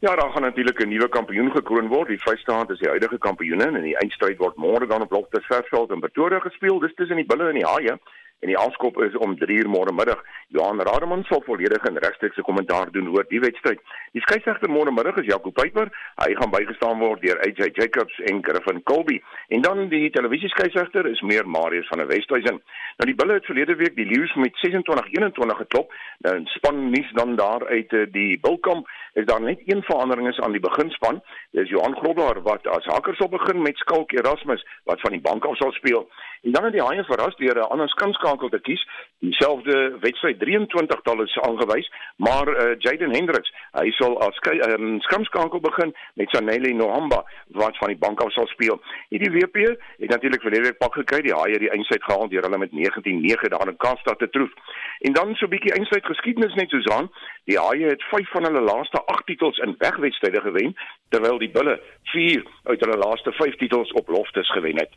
[0.00, 2.08] Ja, daar gaan natuurlik 'n nuwe kampioen gekroon word.
[2.08, 6.00] Die Vrystaat is die huidige kampioene en die eindstryd word môre dan op Loftusversveld in
[6.00, 6.80] Pretoria gespeel.
[6.80, 7.98] Dis tussen die Bulle en die Haie
[8.40, 10.20] en die afskop is om 3 uur môre middag.
[10.54, 13.80] Johan Rademan sal volledig en regstreekse kommentaar doen oor die wedstryd.
[14.12, 15.88] Die skeieregter môre middag is Jaco Piper.
[16.22, 19.18] Hy gaan bygestaan word deur AJ Jacobs en Griffin Colby.
[19.48, 22.60] En dan die televisieskeieregter is meer Marius van der Westhuizen.
[22.98, 25.92] Nou die Bulle het verlede week die Lions met 26-21 geklop.
[26.28, 30.40] Nou span nuus dan daar uit eh, die Bulkamp is daar net een verandering is
[30.40, 31.22] aan die beginspan.
[31.50, 35.44] Dis Johan Grobler wat as haker sal begin met Skalk Erasmus wat van die bank
[35.44, 36.08] af sal speel.
[36.42, 38.88] En dan het die Haie verras deur 'n ander skinskakel te kies.
[39.18, 45.60] Dieselfde wedstryd 23 tal is aangewys, maar uh, Jaden Hendricks, hy sal as um, skinskakel
[45.60, 48.80] begin met Sanele Nohamba wat van die bank af sal speel.
[49.08, 49.56] Hierdie WP
[49.98, 53.48] het natuurlik verlede week pak gekry, die Haie die eindstryd gehaal deur hulle met 19-9
[53.48, 54.52] daar in Kaapstad te troef.
[55.00, 57.10] En dan so 'n bietjie eindstryd geskiedenis net Susan,
[57.44, 60.76] die Haie het 5 van hulle laaste 8 titels in wegwedstryde gewen,
[61.08, 64.92] terwyl die Bulle 4 uit hulle laaste 5 titels op loftes gewen het.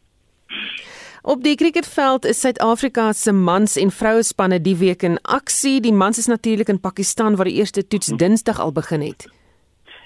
[1.22, 5.82] Op die cricketveld is Suid-Afrika se mans en vroue spanne die week in aksie.
[5.84, 9.28] Die mans is natuurlik in Pakistan waar die eerste toets Dinsdag al begin het.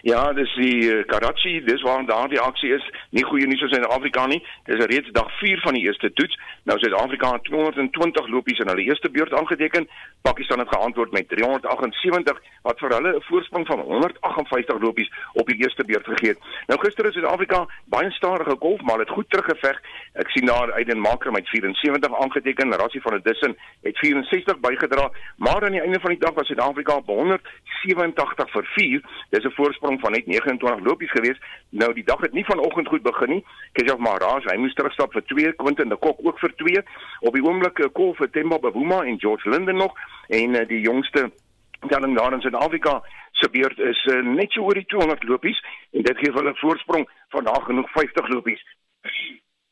[0.03, 2.83] Ja, dis die uh, Karachi, dis waar daardie aksie is.
[3.15, 4.41] Nie goeie nuus vir Suid-Afrika nie.
[4.67, 6.35] Dis reeds dag 4 van die eerste toets.
[6.67, 9.87] Nou Suid-Afrika het 220 lopies in hulle eerste beurt aangeteken.
[10.27, 15.63] Pakistan het geantwoord met 378 wat vir hulle 'n voorsprong van 158 lopies op die
[15.63, 16.39] eerste beurt gegee het.
[16.67, 19.81] Nou gister het Suid-Afrika baie stadig gegolf, maar het goed teruggeveg.
[20.13, 25.11] Ek sien daar Aiden Maker met 74 aangeteken, Rassie van der Dussen het 64 bygedra,
[25.37, 29.01] maar aan die einde van die dag was Suid-Afrika op 187 vir 4.
[29.29, 31.39] Dis 'n voorsprong van net 29 lopies gewees.
[31.69, 33.45] Nou die dag het nie vanoggend goed begin nie.
[33.71, 36.84] Keshof Maharaj, hy moes terugstap vir 2, Quentin de Kok ook vir 2.
[37.29, 39.93] Op die oomblik eh, kolf vir Themba Bavuma en George Linden nog
[40.27, 41.32] en uh, die jongste
[41.88, 43.01] telling daar in Suid-Afrika
[43.32, 45.60] se beurt is uh, net so oor die 200 lopies
[45.91, 48.63] en dit gee hulle voorsprong van daar genoeg 50 lopies.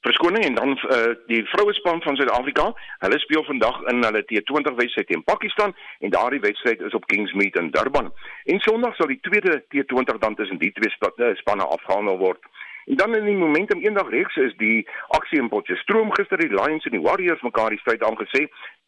[0.01, 2.71] Verskoning en dan uh, die vroue span van Suid-Afrika,
[3.03, 7.55] hulle speel vandag in hulle T20 wedstryd teen Pakistan en daardie wedstryd is op Kingsmead
[7.55, 8.09] in Durban.
[8.43, 10.89] En Sondag sal die tweede T20 dan tussen die twee
[11.37, 12.49] spanne afgehandel word.
[12.93, 14.81] Dan in die momentum eendag reeks is die
[15.15, 18.41] aksie in Potchefstroom gister die Lions en die Warriors mekaar die stryd aangesê.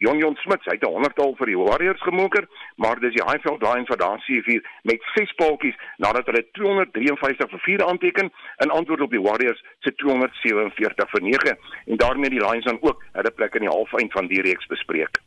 [0.04, 2.44] Jon Jon Smit, hy het 'n 100-tal vir die Warriors gemoker,
[2.76, 7.50] maar dis die Highveld Lions wat daar sien vir met 6 paaltjies nadat hulle 253
[7.50, 8.32] vir 4 aanteken
[8.64, 13.04] in antwoord op die Warriors se 247 vir 9 en daarmee die Lions dan ook
[13.14, 15.24] hulle plek in die halfeind van die reeks bespreek.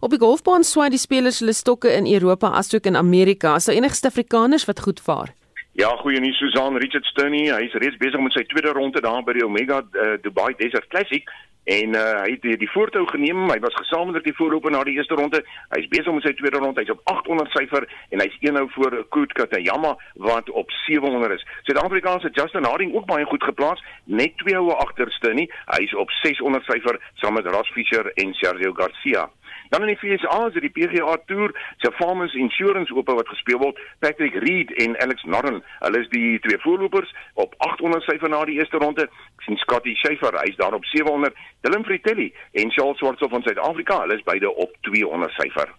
[0.00, 3.54] Op die golfbaan swaai die spelers hulle stokke in Europa asook in Amerika.
[3.54, 5.35] Is daar enigste Afrikaners wat goed vaar?
[5.76, 9.20] Ja, goeie nuus Susan Richard Stoney, hy is reeds besig met sy tweede ronde daar
[9.26, 11.28] by die Omega uh, Dubai Desert Classic
[11.68, 13.42] en uh, hy het die, die voortou geneem.
[13.50, 15.42] Hy was gesamentlik die voorloper na die eerste ronde.
[15.74, 16.80] Hy's besig met sy tweede ronde.
[16.80, 17.84] Hy's op 800 syfer
[18.14, 19.92] en hy's een nou voor Koot Katayama
[20.24, 21.44] wat op 700 is.
[21.68, 25.50] Suid-Afrikaanse Justin Harding ook baie goed geplaas, net twee houe agterste nie.
[25.74, 29.28] Hy's op 600 syfer saam met Ross Fisher en Sergio Garcia.
[29.70, 33.58] Dan in die FSA is dit die PGA Tour se Farmers Insurance Ope wat gespeel
[33.58, 33.80] word.
[33.98, 38.58] Patrick Reed en Alex Noren, hulle is die twee voorlopers op 800 syfer na die
[38.60, 39.08] eerste ronde.
[39.36, 41.34] Ek sien Scotty Scheffler, hy's daar op 700.
[41.66, 45.74] Dylan Fritelli en Charles Schwartz van Suid-Afrika, hulle is beide op 200 syfer.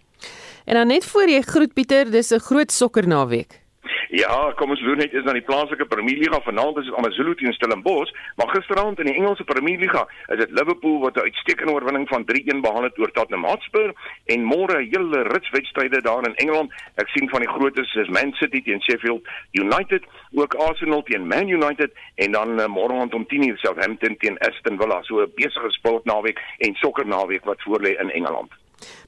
[0.68, 3.67] En dan net voor jy groet Pieter, dis 'n groot sokkernaweek.
[4.08, 7.34] Ja, kom ons doen net is dan die plaaslike Premier Liga vanaand is dit AmaZulu
[7.36, 8.08] teen Stellenbosch,
[8.40, 12.24] maar gisteraand in die Engelse Premier Liga is dit Liverpool wat 'n uitstekende oorwinning van
[12.24, 13.92] 3-1 behaal het oor Tottenham Hotspur
[14.24, 16.72] en môre 'n hele rits wedstryde daar in Engeland.
[16.94, 21.48] Ek sien van die grootes is Man City teen Sheffield United, ook Arsenal teen Man
[21.48, 25.02] United en dan uh, môre aand om 10:00 Southampton teen Aston Villa.
[25.02, 28.50] So 'n besige sportnaweek en sokkernaweek wat voorlê in Engeland.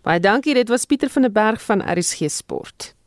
[0.02, 2.99] Baie dankie, dit was Pieter van der Berg van RSG Sport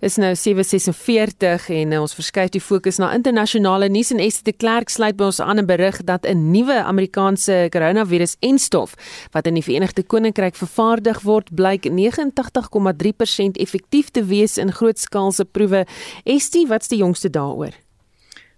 [0.00, 4.52] is nou 7:46 en uh, ons verskuif die fokus na internasionale nuus en Estie de
[4.52, 8.94] Klerk sluit by ons aan 'n berig dat 'n nuwe Amerikaanse koronavirus-enstof
[9.32, 15.86] wat in die Verenigde Koninkryk vervaardig word, blyk 89,3% effektief te wees in grootskaalse proewe.
[16.24, 17.89] Estie, wat's die jongste daaroor?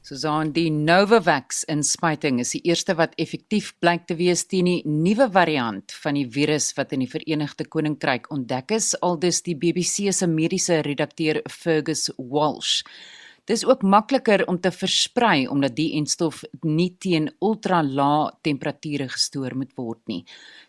[0.03, 5.29] Susan die Novavax inspuiting is die eerste wat effektief blyk te wees teen die nuwe
[5.31, 10.27] variant van die virus wat in die Verenigde Koninkryk ontdek is, aldus die BBC se
[10.27, 12.81] mediese redakteur Fergus Walsh.
[13.47, 19.71] Dis ook makliker om te versprei omdat die enstof nie teen ultralae temperature gestoor moet
[19.79, 20.21] word nie.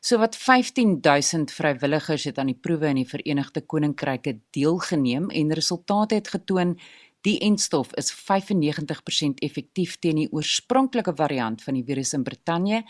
[0.02, 6.22] So wat 15000 vrywilligers het aan die proewe in die Verenigde Koninkryk deelgeneem en resultate
[6.22, 6.78] het getoon
[7.24, 12.82] Die enstof is 95% effektief teen die oorspronklike variant van die virus in Brittanje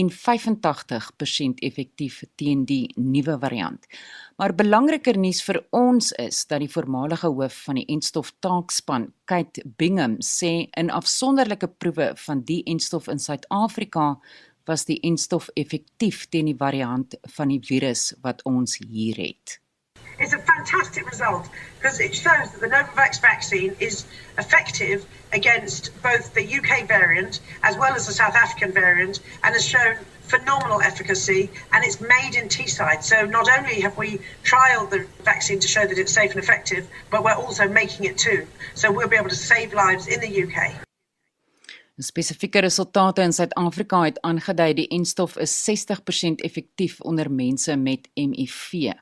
[0.00, 3.84] en 85% effektief teen die nuwe variant.
[4.40, 9.60] Maar belangriker nuus vir ons is dat die voormalige hoof van die enstof taakspan, Kate
[9.76, 14.14] Bingham, sê in afsonderlike proewe van die enstof in Suid-Afrika
[14.64, 19.61] was die enstof effektief teen die variant van die virus wat ons hier het.
[20.18, 21.48] It's a fantastic result
[21.78, 24.04] because it shows that the Novavax vaccine is
[24.38, 29.64] effective against both the UK variant as well as the South African variant and has
[29.64, 33.02] shown phenomenal efficacy and it's made in Teesside.
[33.02, 36.88] So not only have we trialed the vaccine to show that it's safe and effective,
[37.10, 38.46] but we're also making it too.
[38.74, 40.91] So we'll be able to save lives in the UK.
[42.00, 48.94] Spesifieke resultate in Suid-Afrika het aangedui die enstof is 60% effektief onder mense met HIV.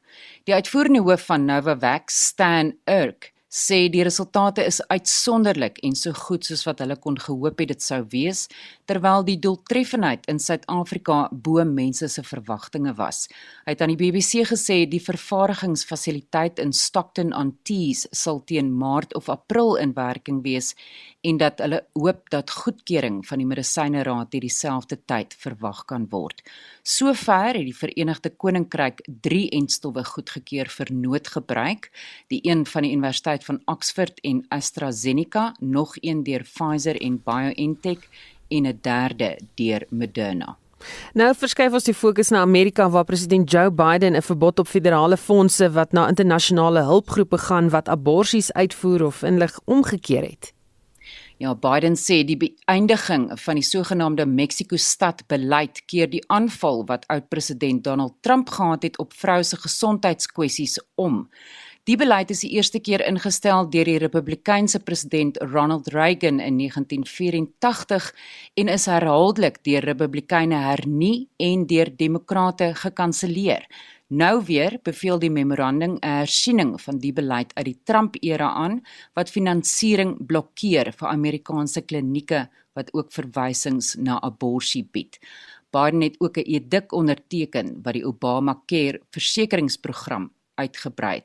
[0.45, 6.47] Die uitvoerende hoof van Novavax, Stan Urk, sê die resultate is uitsonderlik en so goed
[6.47, 8.49] soos wat hulle kon gehoop het dit sou wees.
[8.91, 13.29] Terwyl die doeltreffendheid in Suid-Afrika bo mense se verwagtinge was.
[13.63, 19.77] Hy het aan die BBC gesê die vervaardigingsfasiliteit in Stockton-on-Tees sal teen Maart of April
[19.79, 20.73] in werking wees
[21.23, 26.43] en dat hulle hoop dat goedkeuring van die Medisyneraad hierdie selfde tyd verwag kan word.
[26.83, 31.91] Sover het die Verenigde Koninkryk 3 entstowwe goedgekeur vir noodgebruik,
[32.33, 38.09] die een van die Universiteit van Oxford en AstraZeneca, nog een deur Pfizer en BioNTech
[38.51, 40.57] en 'n derde deur Moderna.
[41.15, 45.17] Nou verskuif ons die fokus na Amerika waar president Joe Biden 'n verbod op federale
[45.17, 50.53] fondse wat na internasionale hulpgroepe gaan wat aborsies uitvoer of inlig omgekeer het.
[51.41, 57.07] Ja, Biden sê die beëindiging van die sogenaamde Mexico stad beleid keer die aanval wat
[57.07, 61.31] oud-president Donald Trump gehad het op vroue se gesondheidskwessies om.
[61.91, 68.07] Die beleid is die eerste keer ingestel deur die Republikeinse president Ronald Reagan in 1984
[68.63, 73.67] en is herhaaldelik deur Republikeine hernie en deur Demokrate gekanselleer.
[74.07, 78.83] Nou weer beveel die memorandum 'n hersiening van die beleid uit die Trump-era aan
[79.15, 85.19] wat finansiering blokkeer vir Amerikaanse klinieke wat ook verwysings na abortus bied.
[85.71, 91.23] Biden het ook 'n edik onderteken wat die Obamacare versekeringsprogram uitgebrei.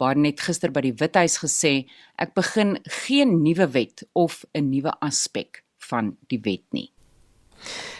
[0.00, 1.74] Biden het gister by die Withuis gesê
[2.20, 6.90] ek begin geen nuwe wet of 'n nuwe aspek van die wet nie.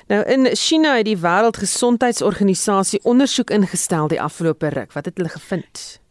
[0.08, 4.92] Nou in China het die Wêreldgesondheidsorganisasie ondersoek ingestel die afgelope ruk.
[4.92, 6.03] Wat het hulle gevind?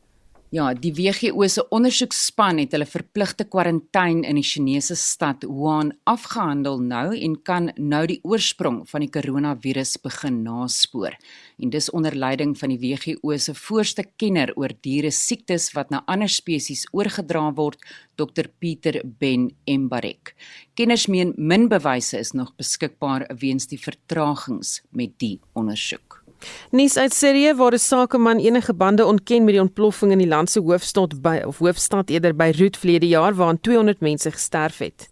[0.54, 6.78] Ja, die WHO se ondersoekspan het hulle verpligte kwarantyne in die Chinese stad Wuhan afgehandel
[6.78, 11.18] nou en kan nou die oorsprong van die koronavirus begin naspoor.
[11.58, 16.04] En dis onder leiding van die WHO se voorste kenner oor diere siektes wat na
[16.06, 17.82] ander spesies oorgedra word,
[18.22, 20.36] Dr Pieter Ben Embarek.
[20.78, 26.23] Kenners meen min bewyse is nog beskikbaar weens die vertragings met die ondersoek.
[26.72, 30.50] Nuus uit Sirië waar 'n sakeman enige bande ontken met die ontploffing in die land
[30.50, 35.10] se hoofstad by of hoofstad eerder by Roet verlede jaar waarin 200 mense gesterf het.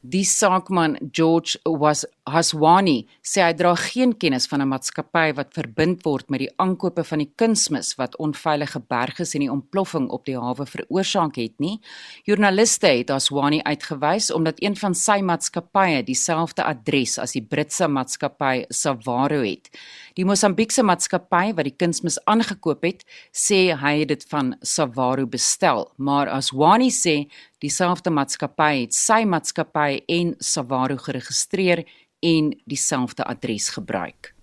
[0.00, 6.04] Die saakman George was Haswani sê hy dra geen kennis van 'n maatskappy wat verbind
[6.04, 10.36] word met die aankope van die kunsmis wat onveilige bergings en die ontploffing op die
[10.36, 11.80] hawe veroorsaak het nie.
[12.24, 18.64] Joernaliste het Haswani uitgewys omdat een van sy maatskappye dieselfde adres as die Britse maatskappy
[18.68, 19.70] Savaro het.
[20.14, 25.90] Die Mosambiekse maatskappy wat die kunsmis aangekoop het, sê hy het dit van Savaro bestel,
[25.96, 27.30] maar Haswani sê
[27.60, 31.84] dieselfde maatskappy het sy maatskappy en Savaro geregistreer
[32.20, 34.34] en dieselfde adres gebruik.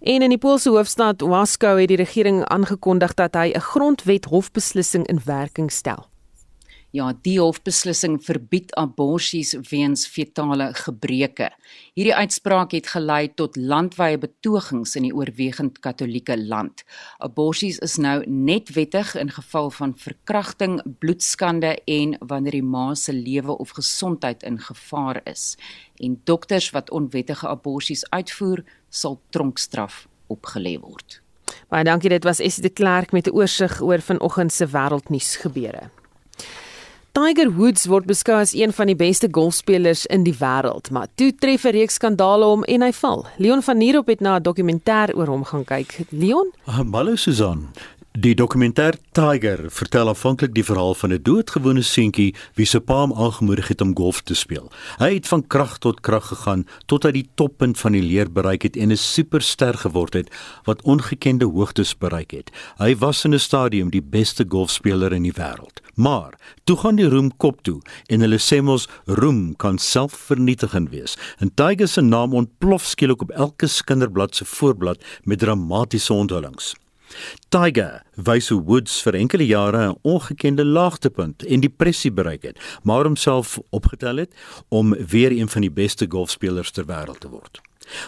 [0.00, 5.06] En in die Poolse hoofstad Warsaw het die regering aangekondig dat hy 'n grondwet hofbeslissing
[5.06, 6.08] in werking stel
[6.94, 11.50] ja, die hofbeslissing verbied aborsies weens fetale gebreke.
[11.96, 16.84] Hierdie uitspraak het gelei tot landwyse betogings in die oorwegend katolieke land.
[17.18, 23.12] Aborsies is nou net wettig in geval van verkrachting, bloedskande en wanneer die ma se
[23.12, 25.56] lewe of gesondheid in gevaar is.
[26.00, 31.20] En dokters wat onwettige aborsies uitvoer, sal tronkstraf opgelê word.
[31.70, 35.90] Baie dankie, dit was Essie de Klerk met 'n oorsig oor vanoggend se wêreldnuus gebeure.
[37.16, 41.30] Tiger Woods word beskou as een van die beste golfspelers in die wêreld, maar toe
[41.32, 43.24] tref 'n reeks skandale hom en hy val.
[43.38, 46.04] Leon van Nierop het na 'n dokumentêr oor hom gaan kyk.
[46.10, 46.52] Leon?
[46.66, 47.68] Hallo Susan.
[48.16, 53.12] Die dokumentêr Tiger vertel afhanklik die verhaal van 'n doodgewone seentjie wie se pa hom
[53.12, 54.72] aangemoedig het om golf te speel.
[54.98, 58.62] Hy het van krag tot krag gegaan tot hy die toppunt van die leer bereik
[58.62, 60.30] het en 'n superster geword het
[60.64, 62.50] wat ongekende hoogtes bereik het.
[62.78, 65.82] Hy was in 'n stadium die beste golfspeler in die wêreld.
[65.94, 66.32] Maar
[66.64, 71.16] toe gaan die roem kop toe en hulle sê mos roem kan selfvernietigend wees.
[71.38, 76.74] En Tiger se naam ontplof skielik op elke kinderblad se voorblad met dramatiese onthullings.
[77.48, 83.04] Tiger wys hoe Woods vir enkele jare 'n ongekende laagtepunt en depressie bereik het, maar
[83.04, 84.34] homself opgetel het
[84.68, 87.60] om weer een van die beste golfspelers ter wêreld te word.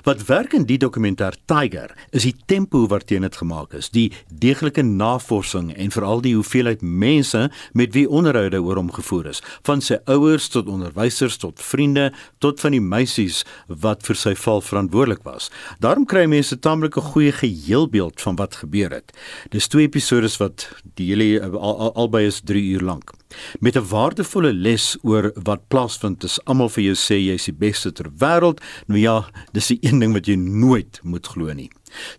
[0.06, 4.82] Wat werk in die dokumentêr Tiger is die tempo waarteen dit gemaak is, die deeglike
[4.82, 10.00] navorsing en veral die hoeveelheid mense met wie onderhoude oor hom gevoer is, van sy
[10.10, 12.08] ouers tot onderwysers tot vriende
[12.42, 15.50] tot van die meisies wat vir sy val verantwoordelik was.
[15.82, 19.12] Daarom kry mense 'n tamelike goeie geheelbeeld van wat gebeur het.
[19.50, 23.12] Dis twee episode wat die hele al, al, albei is 3 uur lank
[23.60, 27.92] met 'n waardevolle les oor wat plaasvind as almal vir jou sê jy's die beste
[27.92, 28.60] ter wêreld.
[28.86, 31.70] Nou ja, dis die een ding wat jy nooit moet glo nie.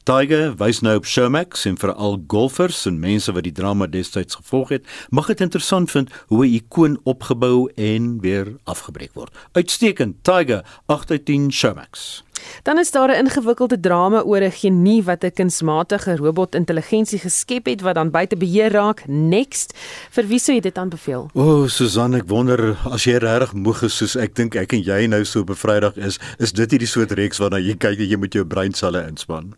[0.03, 4.39] Tiger wys nou op Showmax en vir al golfers en mense wat die drama destyds
[4.39, 9.33] gevolg het, mag dit interessant vind hoe 'n ikoon opgebou en weer afgebreek word.
[9.53, 12.23] Uitstekend, Tiger 8 uit 10 Showmax.
[12.63, 17.81] Dan is daar 'n ingewikkelde drama oor 'n genie wat 'n kunsmatige robotintelligensie geskep het
[17.81, 19.07] wat dan buite beheer raak.
[19.07, 19.73] Next,
[20.09, 21.29] vir wie sou jy dit aanbeveel?
[21.33, 24.81] O, oh, Susan, ek wonder as jy regtig moeg is soos ek dink ek en
[24.81, 27.99] jy nou so op 'n Vrydag is, is dit hierdie soort reeks waarna jy kyk
[27.99, 29.53] en jy moet jou breinselle inspann.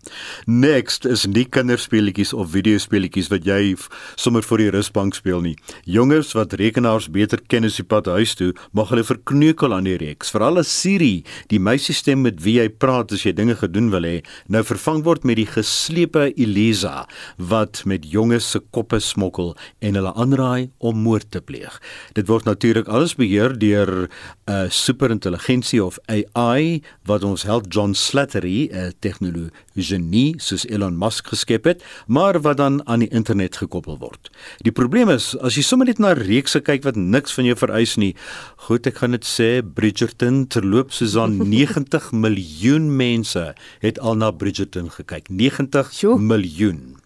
[0.45, 3.75] Next is nie kinderspeletjies of videospeletjies wat jy
[4.15, 5.55] sommer voor die rusbank speel nie.
[5.85, 9.97] Jonges wat rekenaars beter ken as die pad huis toe, mag hulle verkneukel aan die
[9.97, 10.31] reeks.
[10.33, 14.21] Veral as Siri, die meisiestem met wie jy praat as jy dinge gedoen wil hê,
[14.47, 17.07] nou vervang word met die geslepe Elisa
[17.37, 21.79] wat met jonges se koppe smokkel en hulle aanraai om moord te pleeg.
[22.17, 24.09] Dit word natuurlik alles beheer deur 'n
[24.51, 28.93] uh, superintelligensie of AI wat ons held John Slattery, 'n
[29.75, 34.29] tegnologie soos Elon Musk geskep het, maar wat dan aan die internet gekoppel word.
[34.63, 37.97] Die probleem is as jy sommer net na reekse kyk wat niks van jou vereis
[37.97, 38.15] nie.
[38.67, 44.31] Goed, ek gaan dit sê Bridgerton terloop aan 90 miljoen miljoen mense het al na
[44.31, 45.29] Bridgerton gekyk.
[45.29, 46.17] 90 jo.
[46.17, 47.00] miljoen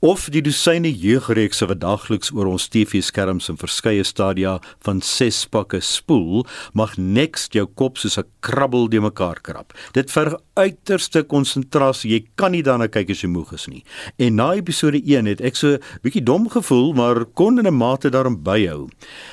[0.00, 5.80] of die dosyne jeugreekse wat daagliks oor ons TV-skerms in verskeie stadia van 6 pakke
[5.80, 9.72] spoel, mag next jou kop soos 'n krabbel de mekaar krap.
[9.92, 12.10] Dit verg uiterste konsentrasie.
[12.10, 13.84] Jy kan nie daarna kyk as jy moeg is nie.
[14.18, 18.10] En na episode 1 het ek so bietjie dom gevoel, maar kon in 'n mate
[18.10, 18.88] daarom byhou.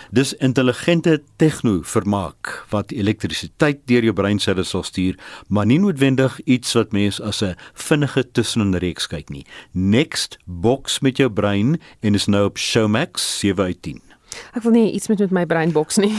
[0.10, 5.20] Dis intelligente tegno vermaak wat elektrisiteit deur jou breinselle sal stuur,
[5.54, 9.46] maar nie noodwendig iets wat mens as 'n vinnige tussenreeks kyk nie.
[9.72, 14.09] Next boks met jou brein en is nou op Showmax 7 uit 10.
[14.54, 16.14] Ek wil nie iets met met my brein boks nie.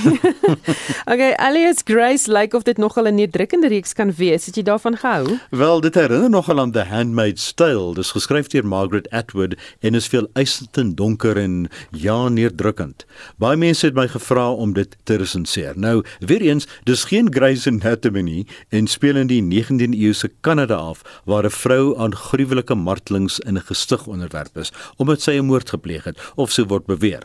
[1.12, 4.46] okay, Alias Grace lyk like of dit nogal 'n neerdrukkende reeks kan wees.
[4.46, 5.38] Het jy daarvan gehou?
[5.50, 7.94] Wel, dit herinner nogal aan The Handmaid's Tale.
[7.94, 13.06] Dit is geskryf deur Margaret Atwood en is veel eisend en donker en ja, neerdrukkend.
[13.36, 15.78] Baie mense het my gevra om dit te resenseer.
[15.78, 20.30] Nou, weer eens, dis geen Grey's Anatomy nie en speel in die 19de eeu se
[20.40, 25.30] Kanada af waar 'n vrou aan gruwelike martelings in 'n gestig onderwerp is omdat sy
[25.30, 27.24] 'n moord gepleeg het of so word beweer.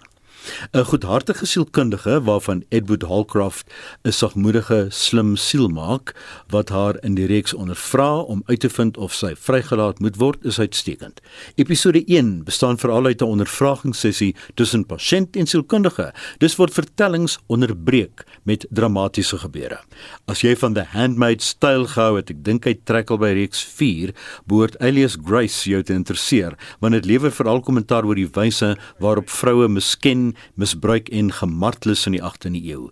[0.72, 3.72] 'n Goedhartige sielkundige waarvan Edward Holcroft
[4.04, 6.16] 'n sagmoedige, slim siel maak
[6.48, 10.46] wat haar in die reeks ondervra om uit te vind of sy vrygelaat moet word,
[10.46, 11.22] is uitstekend.
[11.56, 16.14] Episode 1 bestaan veral uit 'n ondervragingssessie tussen pasiënt en sielkundige.
[16.38, 19.80] Dis word vertellings onderbreek met dramatiese gebeure.
[20.26, 23.64] As jy van The Handmaid's Tale gehou het, ek dink hy trek al by reeks
[23.64, 24.14] 4,
[24.46, 29.30] behoort Alias Grace jou te interesseer, want dit lewer veral kommentaar oor die wyse waarop
[29.30, 32.90] vroue misken misbruik en gemartel is in die 18de eeu.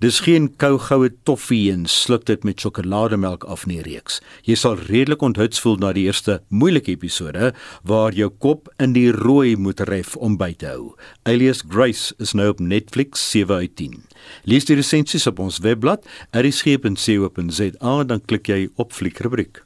[0.00, 4.20] Dis geen kou goue toffie en sluk dit met sjokolademelk af nie reeks.
[4.48, 9.10] Jy sal redelik onthuts voel na die eerste moeilike episode waar jou kop in die
[9.14, 10.94] rooi moet ref om by te hou.
[11.28, 14.00] Alias Grace is nou op Netflix 7 uit 10.
[14.44, 19.64] Lees die resensies op ons webblad erisg.co.za dan klik jy op fliekrubriek.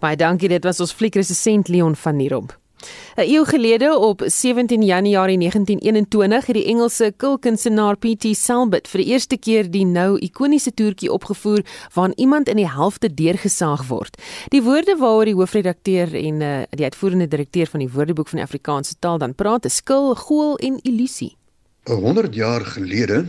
[0.00, 2.54] Baie dankie, dit was ons fliekresensent Leon van Nierop.
[3.16, 8.36] 'n Eeu gelede op 17 Januarie 1921 het die Engelse kulkunsenaar P.T.
[8.36, 11.62] Selbit vir die eerste keer die nou ikoniese toertjie opgevoer
[11.94, 14.20] waarin iemand in die helfte deurgesaag word.
[14.52, 18.44] Die woorde waaroor die hoofredakteur en uh, die uitvoerende direkteur van die Woordeboek van die
[18.44, 21.32] Afrikaanse taal dan praat, is skil, gool en illusie.
[21.88, 23.24] 100 jaar gelede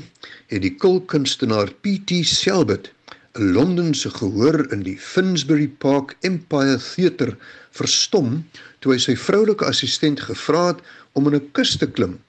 [0.52, 2.26] het die kulkunstenaar P.T.
[2.28, 2.92] Selbit
[3.38, 7.38] 'n Londense gehoor in die Finsbury Park Empire Theatre
[7.72, 8.44] verstom
[8.80, 10.82] toe hy sy vroulike assistent gevra het
[11.14, 12.20] om in 'n kus te klim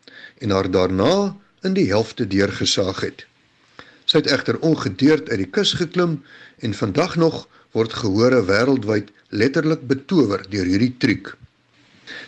[0.41, 3.27] en haar daarna in die helfte deurgesaag het.
[4.05, 6.23] Sy het egter ongedeerd uit die kus geklim
[6.59, 11.35] en vandag nog word gehore wêreldwyd letterlik betower deur hierdie triek.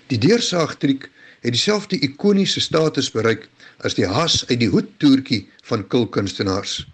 [0.07, 1.09] Die deursaagtriek
[1.41, 3.49] het dieselfde ikoniese status bereik
[3.79, 6.85] as die has uit die hoed toertjie van kulkunstenaars.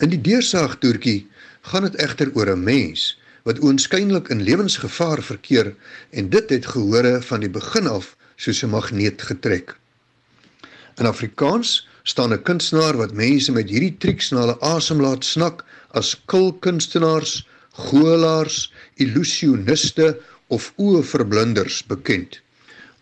[0.00, 1.26] In die deursaagtoertjie
[1.68, 5.74] gaan dit egter oor 'n mens wat oënskynlik in lewensgevaar verkeer
[6.10, 9.76] en dit het gehore van die begin af soos 'n magneet getrek.
[10.98, 15.64] In Afrikaans staan 'n kunstenaar wat mense met hierdie triks na hulle asem laat snak
[15.90, 22.40] as kulkunstenaars, goelaars, illusioniste of oeverblinders bekend.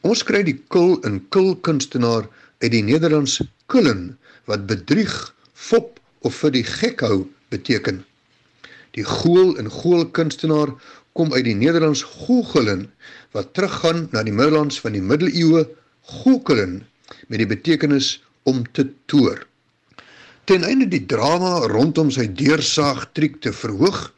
[0.00, 2.28] Ons kry die kul in kulkunstenaar
[2.58, 8.04] uit die Nederlands kullen wat bedrieg, fop of vir die gek hou beteken.
[8.96, 10.74] Die gool en goolkunstenaar
[11.12, 12.86] kom uit die Nederlands googelen
[13.36, 15.66] wat teruggaan na die Middellands van die middeleeue
[16.10, 16.80] gookelen
[17.28, 19.46] met die betekenis om te toer.
[20.50, 24.08] Ten einde die drama rondom sy deursaag triek te verhoog,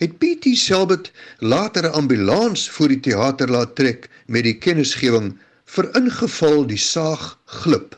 [0.00, 5.90] het PT Selbit later 'n ambulans voor die teater laat trek met die kennisgewing vir
[5.96, 7.96] ingeval die saag glip.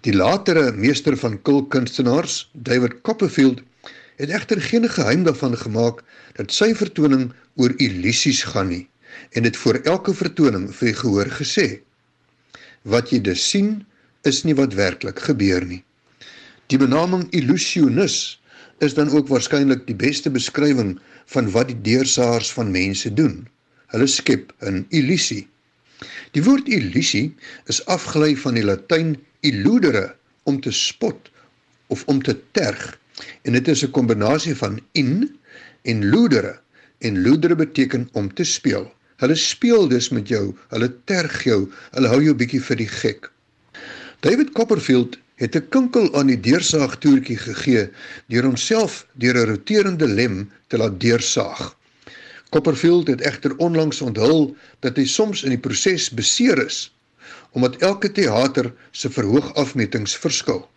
[0.00, 3.60] Die latere meester van kulkunstenaars, David Copperfield,
[4.22, 6.02] het egter geen geheim daarvan gemaak
[6.38, 8.84] dat sy vertoning oor illusies gaan nie
[9.34, 11.66] en dit voor elke vertoning vir die gehoor gesê.
[12.86, 13.82] Wat jy dus sien,
[14.22, 15.82] is nie wat werklik gebeur nie.
[16.70, 18.38] Die benaming illusionis
[18.80, 20.94] is dan ook waarskynlik die beste beskrywing
[21.34, 23.42] van wat die deursaars van mense doen.
[23.92, 25.48] Hulle skep 'n illusie.
[26.32, 27.34] Die woord illusie
[27.66, 31.30] is afgelei van die Latyn illudere om te spot
[31.88, 32.98] of om te terg
[33.42, 35.38] en dit is 'n kombinasie van in
[35.82, 36.60] en ludere
[36.98, 38.92] en ludere beteken om te speel.
[39.16, 43.30] Hulle speel dus met jou, hulle terg jou, hulle hou jou bietjie vir die gek.
[44.20, 47.90] David Copperfield het 'n kinkel aan die deursaagtoertjie gegee
[48.28, 51.76] deur homself deur 'n roterende lem te laat deursaag.
[52.50, 56.92] Copperfield het egter onlangs onthul dat hy soms in die proses beseer is
[57.52, 60.68] omdat elke teater se verhoogafmetings verskil.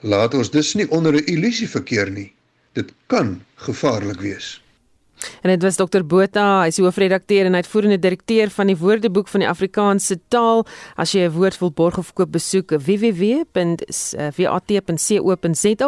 [0.00, 2.32] Laat ons dus nie onder 'n illusie verkeer nie.
[2.72, 4.62] Dit kan gevaarlik wees.
[5.42, 9.40] En dit was Dr Botha, hy is hoofredakteur en uitvoerende direkteur van die Woordeboek van
[9.40, 10.66] die Afrikaanse taal.
[10.96, 13.46] As jy 'n woord wil borg of koop, besoek www.wat.co.za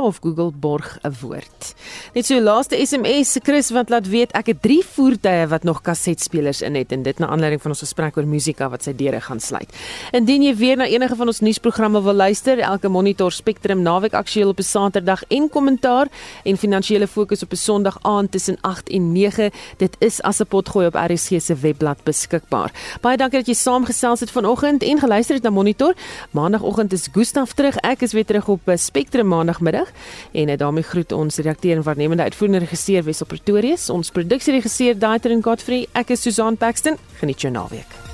[0.00, 1.74] of Google borg 'n woord.
[2.14, 5.80] Net so laaste SMS se Chris wat laat weet ek het 3 voertuie wat nog
[5.82, 9.20] kasetspelers in het en dit na aanleiding van ons gesprek oor musika wat sy deure
[9.20, 9.72] gaan sluit.
[10.12, 14.48] Indien jy weer na enige van ons nuusprogramme wil luister, elke Monitor Spectrum naweek aktueel
[14.48, 16.08] op 'n Saterdag en kommentaar
[16.44, 19.50] en finansiële fokus op 'n Sondag aand tussen 8 en 9 9.
[19.76, 22.72] Dit is as 'n potgooi op RSG se webblad beskikbaar.
[23.00, 25.94] Baie dankie dat jy saamgesels het vanoggend en geluister het na Monitor.
[26.30, 27.76] Maandagoggend is Gustaf terug.
[27.76, 29.88] Ek is weer terug op eh, Spectrum maandagmiddag
[30.32, 35.86] en daarmee groet ons redakteur en waarnemende uitvoerende regisseur Wessel Pretorius, ons produksieregisseur Daitrin Godfrey.
[35.92, 36.96] Ek is Susan Paxton.
[37.18, 38.09] Geniet jou naweek.